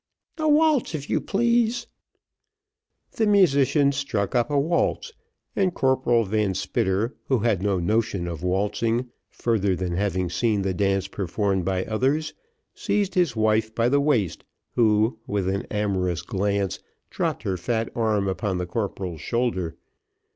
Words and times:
"A 0.39 0.49
waltz, 0.49 0.95
if 0.95 1.11
you 1.11 1.21
please." 1.21 1.85
The 3.17 3.27
musicians 3.27 3.95
struck 3.97 4.33
up 4.33 4.49
a 4.49 4.57
waltz, 4.59 5.13
and 5.55 5.75
Corporal 5.75 6.23
Van 6.23 6.55
Spitter, 6.55 7.13
who 7.27 7.37
had 7.37 7.61
no 7.61 7.77
notion 7.77 8.27
of 8.27 8.41
waltzing, 8.41 9.11
further 9.29 9.75
than 9.75 9.93
having 9.95 10.27
seen 10.27 10.63
the 10.63 10.73
dance 10.73 11.07
performed 11.07 11.65
by 11.65 11.85
others, 11.85 12.33
seized 12.73 13.13
his 13.13 13.35
wife 13.35 13.75
by 13.75 13.89
the 13.89 14.01
waist, 14.01 14.43
who, 14.71 15.19
with 15.27 15.47
an 15.47 15.67
amorous 15.69 16.23
glance, 16.23 16.79
dropped 17.11 17.43
her 17.43 17.55
fat 17.55 17.91
arm 17.95 18.27
upon 18.27 18.57
the 18.57 18.65
corporal's 18.65 19.21
shoulder. 19.21 19.75